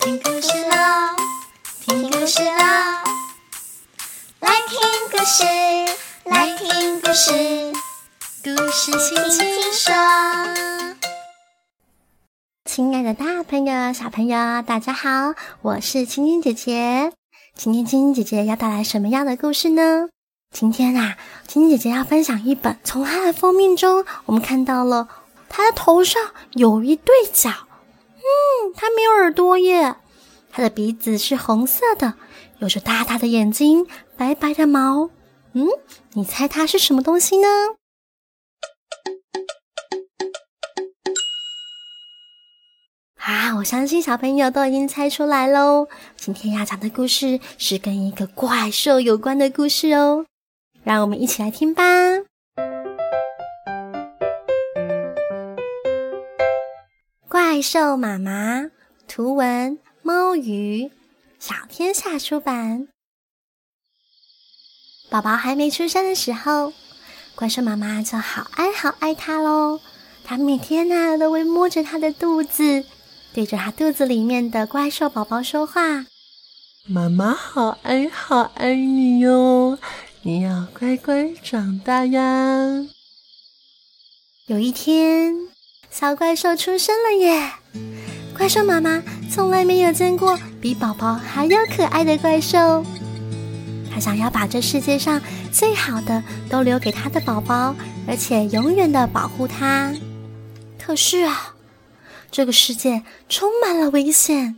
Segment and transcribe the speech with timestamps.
[0.00, 1.14] 听故事喽，
[1.84, 2.54] 听故事喽，
[4.40, 4.80] 来听
[5.10, 5.44] 故事，
[6.24, 7.30] 来听故事，
[8.42, 9.92] 故事轻轻说。
[12.64, 17.12] 亲爱的大朋友、小朋友，大家好，我是青青姐姐。
[17.54, 20.08] 今天青青姐姐要带来什么样的故事呢？
[20.50, 25.08] 今天啊，青青姐姐要分享一本，从它的封面中，我们看到了
[25.50, 27.50] 它的头上有一对角。
[28.74, 29.96] 它没有耳朵耶。
[30.50, 32.14] 它的鼻子是红色的，
[32.58, 35.10] 有着大大的眼睛，白白的毛。
[35.52, 35.68] 嗯，
[36.14, 37.48] 你猜它是什么东西呢？
[43.16, 45.86] 啊，我相信小朋友都已经猜出来喽。
[46.16, 50.26] 今天要讲的故事是跟一个怪兽有关的故事哦，
[50.82, 52.09] 让我们一起来听吧。
[57.60, 58.70] 怪兽妈妈，
[59.06, 60.90] 图文猫鱼，
[61.38, 62.88] 小天下出版。
[65.10, 66.72] 宝宝还没出生的时候，
[67.34, 69.78] 怪兽妈妈就好爱好爱它喽。
[70.24, 72.86] 它每天呢都会摸着它的肚子。
[73.34, 76.06] 对着他肚子里面的怪兽宝宝说话
[76.88, 79.78] ：“妈妈好爱好爱你哟，
[80.22, 82.86] 你要乖乖长大呀。”
[84.48, 85.49] 有一天，
[85.90, 87.50] 小怪兽出生了耶！
[88.36, 92.84] 怪兽妈妈从来没有见过比宝宝还要可爱的怪兽，
[93.92, 95.20] 她想要把这世界上
[95.52, 97.74] 最好的都留给她的宝宝，
[98.06, 99.92] 而且永远的保护它。
[100.78, 101.54] 可是啊。
[102.32, 104.56] 这个世界充满了危险，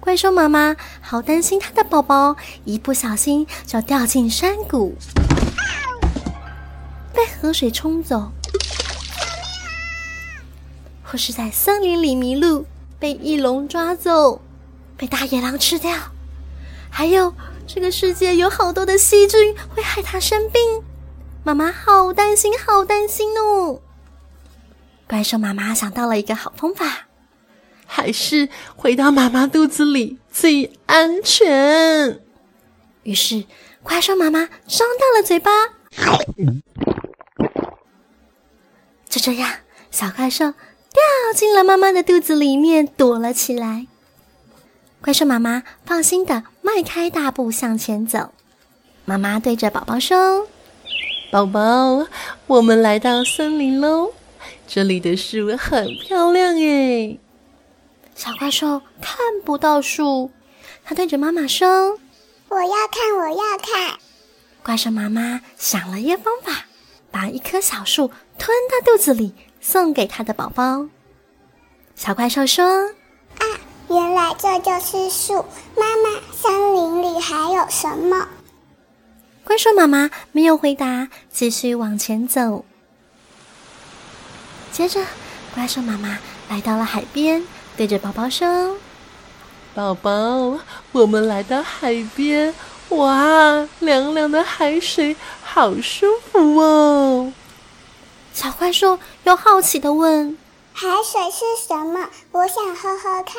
[0.00, 4.96] 怪兽妈妈好担心她的宝宝一不小心就掉进山谷，
[7.12, 8.32] 被河水冲走，
[11.12, 12.64] 或是在森林里迷路，
[12.98, 14.40] 被翼龙抓走，
[14.96, 15.94] 被大野狼吃掉，
[16.88, 17.34] 还有
[17.66, 20.82] 这个世界有好多的细菌会害他生病，
[21.44, 23.82] 妈妈好担心，好担心哦。
[25.06, 27.08] 怪兽妈妈想到了一个好方法，
[27.84, 32.22] 还是回到妈妈肚子里最安全。
[33.02, 33.44] 于是，
[33.82, 35.50] 怪兽妈妈张大了嘴巴，
[39.10, 39.50] 就这样，
[39.90, 40.54] 小怪兽
[40.92, 41.02] 掉
[41.34, 43.86] 进了妈妈的肚子里面，躲了起来。
[45.00, 48.32] 怪兽妈妈放心的迈开大步向前走。
[49.04, 50.46] 妈妈对着宝宝说
[51.32, 52.06] ：“宝宝，
[52.46, 54.12] 我们来到森林喽。”
[54.68, 57.18] 这里的树很漂亮诶。
[58.14, 60.30] 小怪兽看不到树，
[60.84, 61.98] 它对着妈妈说
[62.48, 63.98] ：“我要看，我要看。”
[64.62, 66.61] 怪兽妈妈想了一个方法，把
[67.32, 70.86] 一棵小树吞到肚子里，送给他的宝宝。
[71.96, 72.64] 小怪兽说
[73.40, 73.44] ：“啊，
[73.88, 75.44] 原来这就是树。
[75.76, 78.28] 妈妈，森林里还有什么？”
[79.44, 82.64] 怪兽妈妈没有回答，继续往前走。
[84.70, 85.04] 接着，
[85.54, 87.44] 怪兽妈妈来到了海边，
[87.76, 88.76] 对着宝宝说
[89.74, 90.58] ：“宝宝，
[90.92, 92.54] 我们来到海边，
[92.90, 97.32] 哇，凉凉的海水，好舒服哦！”
[98.34, 100.36] 小怪兽又好奇的问
[100.72, 102.08] ：“海水是什么？
[102.32, 103.36] 我想喝喝看。”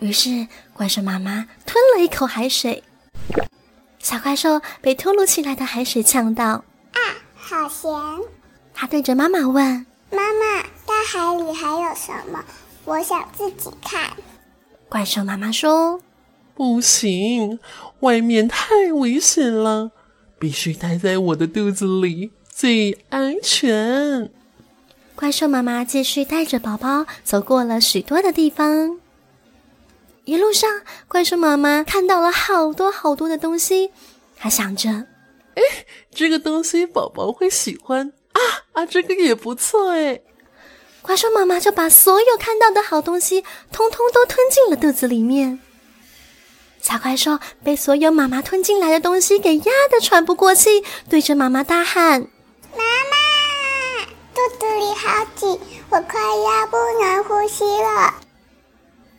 [0.00, 2.82] 于是，怪兽妈妈吞了一口海水，
[4.00, 6.98] 小怪兽被突如其来的海水呛到，啊，
[7.36, 7.90] 好咸！
[8.74, 9.86] 他对着妈妈问。
[10.10, 12.44] 妈妈，大海里还有什么？
[12.84, 14.10] 我想自己看。
[14.88, 16.00] 怪兽妈妈说
[16.54, 17.58] ：“不行，
[18.00, 19.92] 外面太危险了，
[20.38, 24.30] 必须待在我的肚子里最安全。”
[25.14, 28.98] 怪兽妈妈继续带着宝宝走过了许多的地方。
[30.24, 33.90] 一路上，怪兽妈妈看到了好多好多的东西，
[34.36, 34.88] 她想着
[35.54, 35.62] ：“哎，
[36.12, 38.40] 这个东西宝宝会喜欢。”啊
[38.72, 40.20] 啊，这个也不错哎！
[41.02, 45.60] 怪兽妈妈就把所有看到的好东西，通通都吞进了肚子里面。
[46.82, 52.26] 小怪兽被所有妈妈吞进来的东西给压得喘不过气，对着妈妈大喊
[52.76, 55.58] ：“妈妈，肚子里好紧，
[55.90, 58.14] 我快要不能呼吸了。”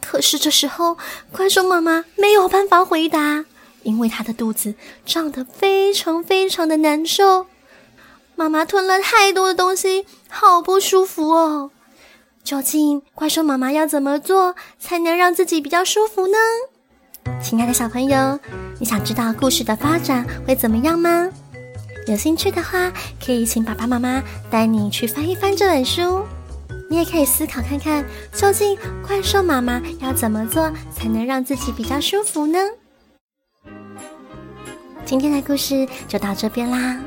[0.00, 0.96] 可是这时候，
[1.30, 3.44] 怪兽妈妈没有办法回答，
[3.82, 4.74] 因为她的肚子
[5.04, 7.46] 胀得非常非常的难受。
[8.36, 11.70] 妈妈吞了太多的东西，好不舒服哦。
[12.42, 16.38] 究竟怪兽妈妈要怎么做才能让自己比较舒服呢？
[17.42, 18.38] 亲爱的小朋友，
[18.78, 21.28] 你想知道故事的发展会怎么样吗？
[22.06, 22.92] 有兴趣的话，
[23.24, 26.24] 可以请爸爸妈妈带你去翻一翻这本书。
[26.88, 28.76] 你也可以思考看看，究竟
[29.06, 32.58] 怪兽妈妈要怎么做才能让自己比较舒服呢？
[35.04, 37.00] 今天的故事就到这边啦，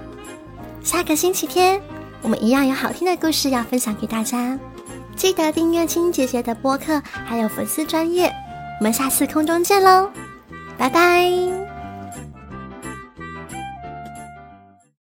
[0.82, 1.82] 下个星期天
[2.22, 4.58] 我们一样有好听的故事要分享给大家，
[5.18, 8.34] 记得订阅青姐姐的播客，还有粉丝专业，
[8.80, 10.10] 我们下次空中见喽，
[10.78, 11.73] 拜拜。